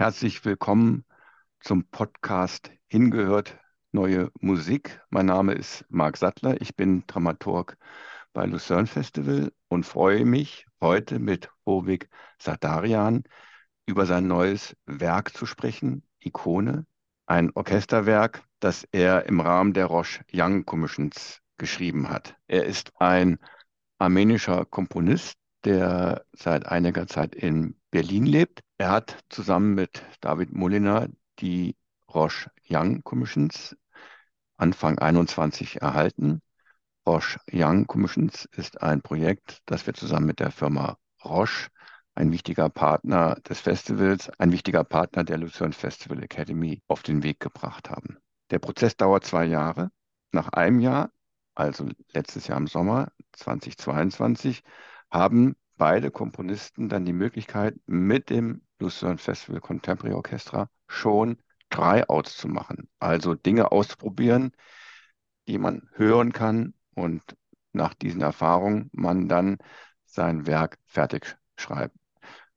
[0.00, 1.04] Herzlich willkommen
[1.58, 3.58] zum Podcast Hingehört
[3.90, 5.00] neue Musik.
[5.10, 6.60] Mein Name ist Marc Sattler.
[6.60, 7.76] Ich bin Dramaturg
[8.32, 12.08] bei Lucerne Festival und freue mich, heute mit Hovig
[12.38, 13.24] Sadarian
[13.86, 16.86] über sein neues Werk zu sprechen, Ikone,
[17.26, 22.36] ein Orchesterwerk, das er im Rahmen der Roche Young Commissions geschrieben hat.
[22.46, 23.40] Er ist ein
[23.98, 28.60] armenischer Komponist, der seit einiger Zeit in Berlin lebt.
[28.80, 31.08] Er hat zusammen mit David Molina
[31.40, 31.76] die
[32.14, 33.76] Roche Young Commissions
[34.56, 36.42] Anfang 21 erhalten.
[37.04, 41.70] Roche Young Commissions ist ein Projekt, das wir zusammen mit der Firma Roche,
[42.14, 47.40] ein wichtiger Partner des Festivals, ein wichtiger Partner der Lucerne Festival Academy, auf den Weg
[47.40, 48.18] gebracht haben.
[48.50, 49.90] Der Prozess dauert zwei Jahre.
[50.30, 51.10] Nach einem Jahr,
[51.56, 54.62] also letztes Jahr im Sommer 2022,
[55.10, 61.38] haben beide Komponisten dann die Möglichkeit, mit dem Lucerne Festival Contemporary Orchestra schon
[61.70, 62.88] Tryouts zu machen.
[62.98, 64.52] Also Dinge auszuprobieren,
[65.48, 67.22] die man hören kann und
[67.72, 69.58] nach diesen Erfahrungen man dann
[70.04, 71.96] sein Werk fertig schreibt.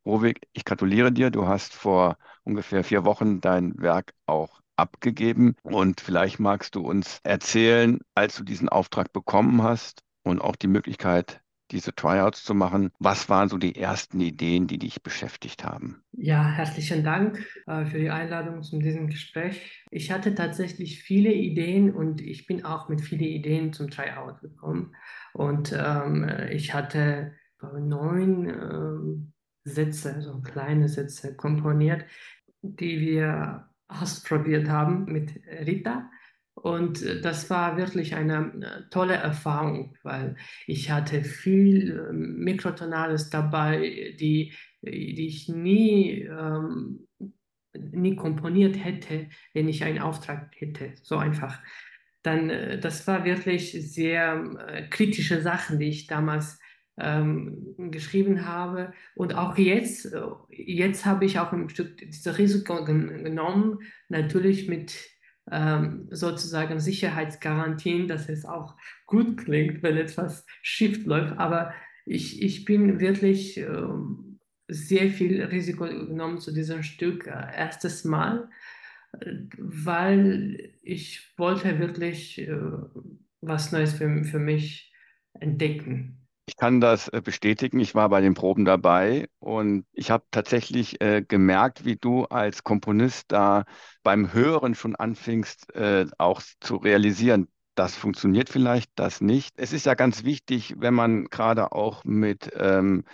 [0.06, 1.30] Rovig, ich gratuliere dir.
[1.30, 7.20] Du hast vor ungefähr vier Wochen dein Werk auch abgegeben und vielleicht magst du uns
[7.24, 11.41] erzählen, als du diesen Auftrag bekommen hast und auch die Möglichkeit
[11.72, 12.92] diese Tryouts zu machen.
[13.00, 16.04] Was waren so die ersten Ideen, die dich beschäftigt haben?
[16.14, 19.84] Ja, herzlichen Dank äh, für die Einladung zu diesem Gespräch.
[19.90, 24.96] Ich hatte tatsächlich viele Ideen und ich bin auch mit vielen Ideen zum Tryout gekommen.
[25.34, 27.34] Und ähm, ich hatte
[27.80, 28.50] neun
[29.66, 32.06] äh, Sätze, so kleine Sätze komponiert,
[32.62, 36.10] die wir ausprobiert haben mit Rita.
[36.54, 40.36] Und äh, das war wirklich eine äh, tolle Erfahrung, weil
[40.68, 47.08] ich hatte viel ähm, Mikrotonales dabei, die, die ich nie, ähm,
[47.74, 50.94] nie komponiert hätte, wenn ich einen Auftrag hätte.
[51.04, 51.60] So einfach.
[52.22, 56.60] Dann, äh, das war wirklich sehr kritische Sachen, die ich damals
[56.98, 58.94] ähm, geschrieben habe.
[59.16, 60.14] Und auch jetzt,
[60.50, 63.80] jetzt habe ich auch ein Stück dieses Risiko genommen,
[64.10, 65.11] natürlich mit
[65.52, 68.76] ähm, sozusagen Sicherheitsgarantien, dass es auch
[69.06, 71.38] gut klingt, wenn etwas schief läuft.
[71.38, 71.74] Aber
[72.06, 73.68] ich, ich bin wirklich äh,
[74.68, 78.50] sehr viel Risiko genommen zu diesem Stück, äh, erstes Mal,
[79.58, 82.58] weil ich wollte wirklich äh,
[83.42, 84.94] was Neues für, für mich
[85.40, 86.21] entdecken.
[86.52, 87.80] Ich kann das äh, bestätigen.
[87.80, 92.66] Ich war bei den Proben dabei und ich habe tatsächlich äh, gemerkt, wie du als
[92.66, 93.64] Komponist da
[94.04, 99.54] beim Hören schon anfingst, äh, auch zu realisieren, das funktioniert vielleicht, das nicht.
[99.58, 103.06] Es ist ja ganz wichtig, wenn man gerade auch mit ähm,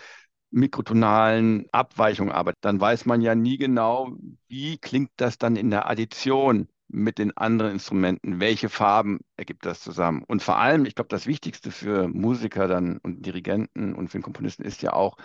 [0.49, 4.13] mikrotonalen Abweichungen arbeitet, dann weiß man ja nie genau,
[4.47, 8.39] wie klingt das dann in der Addition mit den anderen Instrumenten?
[8.39, 10.23] Welche Farben ergibt das zusammen?
[10.27, 14.23] Und vor allem, ich glaube, das Wichtigste für Musiker dann und Dirigenten und für den
[14.23, 15.17] Komponisten ist ja auch,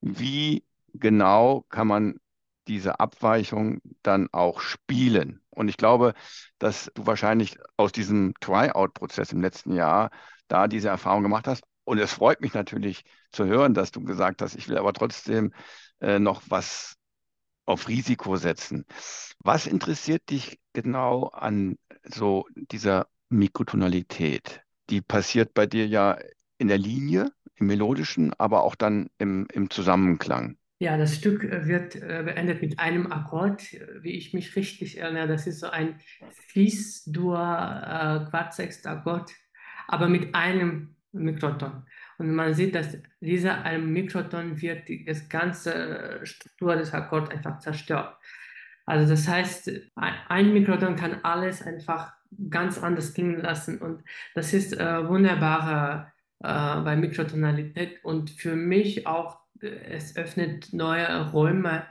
[0.00, 2.20] wie genau kann man
[2.68, 5.40] diese Abweichung dann auch spielen?
[5.50, 6.14] Und ich glaube,
[6.58, 10.10] dass du wahrscheinlich aus diesem Tryout-Prozess im letzten Jahr
[10.48, 11.64] da diese Erfahrung gemacht hast.
[11.84, 15.52] Und es freut mich natürlich zu hören, dass du gesagt hast, ich will aber trotzdem
[16.00, 16.95] äh, noch was
[17.66, 18.86] auf Risiko setzen.
[19.40, 24.62] Was interessiert dich genau an so dieser Mikrotonalität?
[24.88, 26.16] Die passiert bei dir ja
[26.58, 30.56] in der Linie, im Melodischen, aber auch dann im, im Zusammenklang.
[30.78, 33.62] Ja, das Stück wird äh, beendet mit einem Akkord,
[34.00, 35.26] wie ich mich richtig erinnere.
[35.26, 35.98] Das ist so ein
[36.48, 39.32] Fis-Dur-Quartsextakkord,
[39.88, 41.86] aber mit einem Mikroton.
[42.18, 48.16] Und man sieht, dass dieser einem Mikroton wird die ganze Struktur des Akkords einfach zerstört.
[48.86, 52.12] Also das heißt, ein Mikroton kann alles einfach
[52.50, 54.02] ganz anders klingen lassen und
[54.34, 61.30] das ist äh, wunderbar äh, bei Mikrotonalität und für mich auch, äh, es öffnet neue
[61.30, 61.86] Räume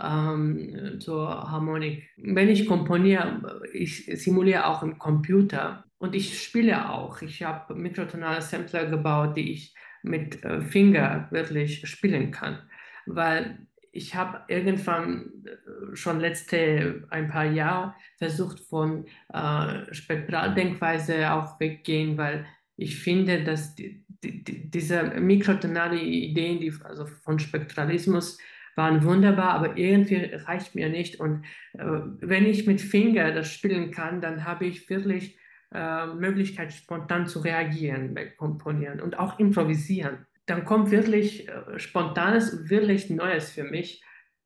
[0.00, 2.08] ähm, zur Harmonik.
[2.16, 7.22] Wenn ich komponiere, ich simuliere auch im Computer und ich spiele auch.
[7.22, 12.58] Ich habe mikrotonale Sampler gebaut, die ich mit äh, Finger wirklich spielen kann,
[13.06, 21.60] weil ich habe irgendwann äh, schon letzte ein paar Jahre versucht von äh, Spektraldenkweise auch
[21.60, 22.46] weggehen, weil
[22.76, 28.38] ich finde, dass die, die, diese mikrotonale Ideen, die also von Spektralismus
[28.74, 31.20] waren wunderbar, aber irgendwie reicht mir nicht.
[31.20, 31.44] Und
[31.74, 31.84] äh,
[32.20, 35.36] wenn ich mit Finger das spielen kann, dann habe ich wirklich
[35.72, 40.26] äh, Möglichkeit, spontan zu reagieren beim Komponieren und auch improvisieren.
[40.46, 44.02] Dann kommt wirklich äh, Spontanes, wirklich Neues für mich.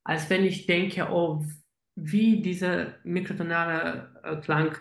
[0.06, 1.43] als wenn ich denke, oh,
[1.97, 4.76] wie dieser mikrotonale äh, Klang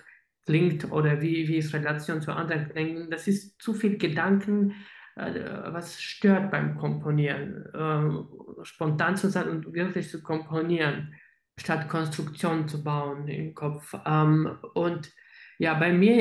[0.45, 3.10] klingt oder wie, wie es Relation zu anderen Klängen.
[3.10, 4.74] Das ist zu viel Gedanken,
[5.16, 5.34] äh,
[5.68, 7.66] was stört beim Komponieren.
[7.74, 11.13] Äh, spontan zu sein und wirklich zu komponieren,
[11.57, 13.95] statt Konstruktion zu bauen im Kopf.
[14.06, 15.12] Ähm, und
[15.60, 16.20] ja, bei mir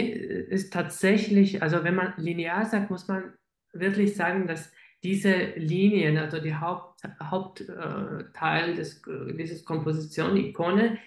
[0.49, 3.33] ist tatsächlich, also wenn man linear sagt, muss man
[3.73, 9.03] wirklich sagen, dass diese Linien, also die Haupt, Hauptteil des,
[9.37, 10.99] dieses Komposition-Ikone,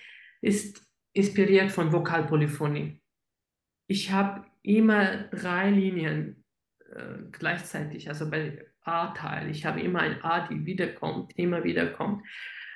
[0.42, 3.02] ist inspiriert von Vokalpolyphonie.
[3.88, 6.44] Ich habe immer drei Linien
[6.92, 9.50] äh, gleichzeitig, also bei A-Teil.
[9.50, 12.24] Ich habe immer ein A, die wiederkommt, immer wiederkommt.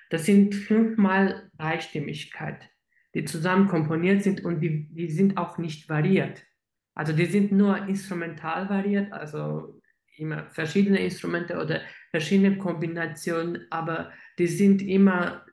[0.10, 2.70] Das sind fünfmal Dreistimmigkeit,
[3.14, 6.46] die zusammen komponiert sind und die, die sind auch nicht variiert.
[6.94, 9.82] Also die sind nur instrumental variiert, also
[10.18, 15.46] immer verschiedene Instrumente oder verschiedene Kombinationen, aber die sind immer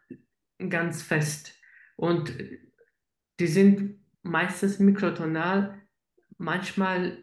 [0.68, 1.54] ganz fest
[1.96, 2.34] und
[3.38, 5.80] die sind meistens mikrotonal,
[6.38, 7.18] manchmal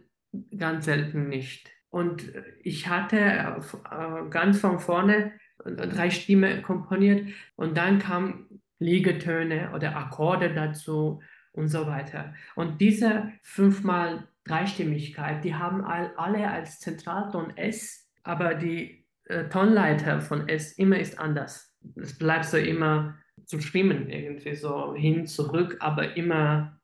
[0.57, 1.69] ganz selten nicht.
[1.89, 2.33] Und
[2.63, 5.33] ich hatte äh, ganz von vorne
[5.63, 11.21] drei Stimmen komponiert und dann kamen Liegetöne oder Akkorde dazu
[11.53, 12.33] und so weiter.
[12.55, 20.49] Und diese fünfmal Dreistimmigkeit, die haben alle als Zentralton S, aber die äh, Tonleiter von
[20.49, 21.73] S immer ist anders.
[21.95, 26.79] Es bleibt so immer zu schwimmen, irgendwie so hin, zurück, aber immer,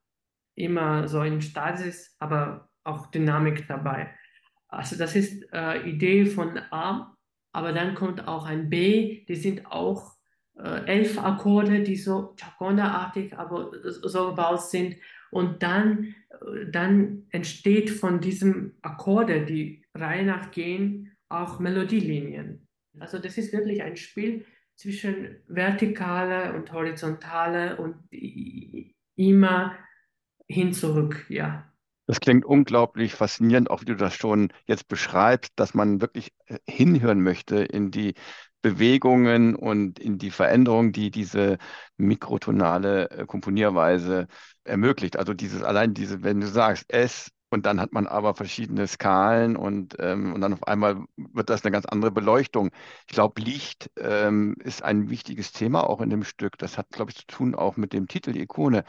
[0.56, 4.14] immer so in Stasis, aber auch Dynamik dabei.
[4.68, 7.16] Also das ist äh, Idee von A,
[7.52, 10.19] aber dann kommt auch ein B, die sind auch
[10.64, 14.96] elf Akkorde, die so Chaconda-artig, aber so gebaut sind.
[15.32, 22.68] Und dann, äh, dann entsteht von diesem Akkorde, die Reihe nach gehen, auch Melodielinien.
[23.00, 24.46] Also das ist wirklich ein Spiel
[24.76, 27.96] zwischen vertikale und horizontale und
[29.16, 29.78] immer
[30.48, 31.66] hin zurück, ja.
[32.08, 36.58] Das klingt unglaublich faszinierend, auch wie du das schon jetzt beschreibst, dass man wirklich äh,
[36.68, 38.16] hinhören möchte in die
[38.62, 41.58] Bewegungen und in die Veränderung, die diese
[41.98, 44.28] mikrotonale äh, Komponierweise
[44.64, 45.18] ermöglicht.
[45.18, 49.56] Also dieses allein diese, wenn du sagst S und dann hat man aber verschiedene Skalen
[49.56, 52.70] und, ähm, und dann auf einmal wird das eine ganz andere Beleuchtung.
[53.08, 56.58] Ich glaube, Licht ähm, ist ein wichtiges Thema auch in dem Stück.
[56.58, 58.84] Das hat, glaube ich, zu tun auch mit dem Titel Ikone.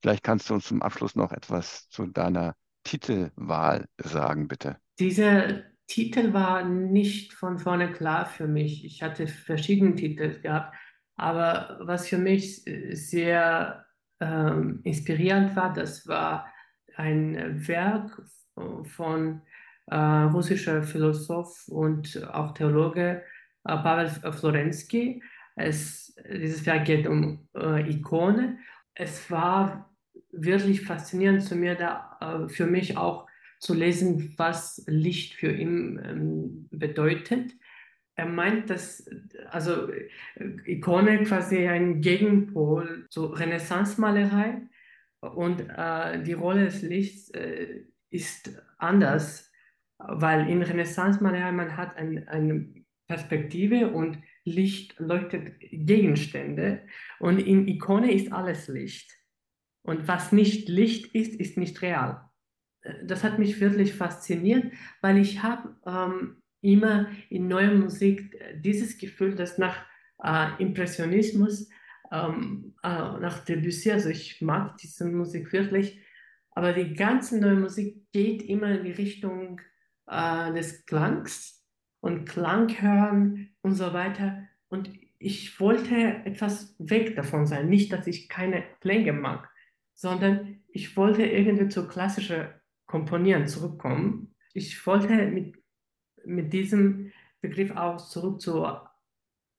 [0.00, 2.54] Vielleicht kannst du uns zum Abschluss noch etwas zu deiner
[2.84, 4.76] Titelwahl sagen, bitte.
[4.98, 8.84] Dieser Titel war nicht von vorne klar für mich.
[8.84, 10.74] Ich hatte verschiedene Titel gehabt,
[11.16, 13.84] aber was für mich sehr
[14.20, 16.52] ähm, inspirierend war, das war
[16.96, 18.22] ein Werk
[18.84, 19.42] von
[19.86, 23.22] äh, russischer Philosoph und auch Theologe
[23.64, 25.22] äh, Pavel Florensky.
[25.56, 28.58] Es, dieses Werk geht um äh, Ikone.
[28.94, 29.94] Es war
[30.32, 33.26] wirklich faszinierend zu mir da, äh, für mich auch
[33.64, 37.54] zu lesen, was Licht für ihn ähm, bedeutet.
[38.14, 39.08] Er meint, dass
[39.50, 40.10] also äh,
[40.66, 44.68] Ikone quasi ein Gegenpol zur Renaissance-Malerei
[45.20, 49.50] und äh, die Rolle des Lichts äh, ist anders,
[49.96, 52.68] weil in Renaissance-Malerei man hat ein, eine
[53.08, 56.82] Perspektive und Licht leuchtet Gegenstände
[57.18, 59.10] und in Ikone ist alles Licht.
[59.82, 62.28] Und was nicht Licht ist, ist nicht real.
[63.04, 69.34] Das hat mich wirklich fasziniert, weil ich habe ähm, immer in neuer Musik dieses Gefühl,
[69.34, 69.84] dass nach
[70.22, 71.68] äh, Impressionismus,
[72.12, 76.00] ähm, äh, nach Debussy, also ich mag diese Musik wirklich,
[76.50, 79.60] aber die ganze neue Musik geht immer in die Richtung
[80.06, 81.64] äh, des Klangs
[82.00, 84.44] und Klang hören und so weiter.
[84.68, 87.68] Und ich wollte etwas weg davon sein.
[87.68, 89.50] Nicht, dass ich keine Klänge mag,
[89.94, 94.34] sondern ich wollte irgendwie zu klassischer Komponieren zurückkommen.
[94.52, 95.56] Ich wollte mit,
[96.24, 98.66] mit diesem Begriff auch zurück zu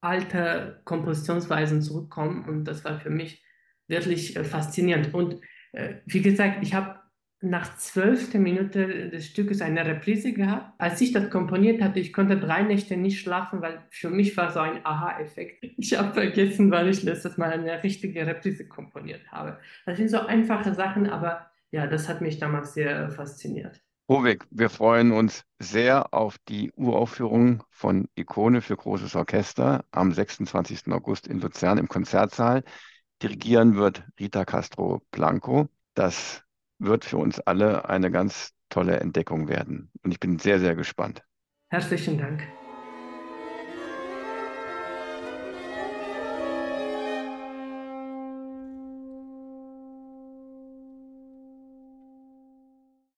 [0.01, 3.44] alten Kompositionsweisen zurückkommen und das war für mich
[3.88, 5.13] wirklich äh, faszinierend.
[5.13, 5.41] Und
[5.74, 7.00] äh, wie gesagt, ich habe
[7.41, 10.74] nach zwölfter Minute des Stückes eine Reprise gehabt.
[10.79, 14.51] Als ich das komponiert hatte, ich konnte drei Nächte nicht schlafen, weil für mich war
[14.51, 15.63] so ein Aha-Effekt.
[15.77, 19.60] Ich habe vergessen, weil ich letztes Mal eine richtige Reprise komponiert habe.
[19.86, 23.82] Das sind so einfache Sachen, aber ja, das hat mich damals sehr fasziniert.
[24.08, 30.94] Hovig, wir freuen uns sehr auf die Uraufführung von Ikone für großes Orchester am 26.
[30.94, 32.63] August in Luzern im Konzertsaal.
[33.22, 35.67] Dirigieren wird Rita Castro Blanco.
[35.96, 36.44] Das
[36.79, 39.91] wird für uns alle eine ganz tolle Entdeckung werden.
[40.01, 41.24] Und ich bin sehr, sehr gespannt.
[41.70, 42.48] Herzlichen Dank.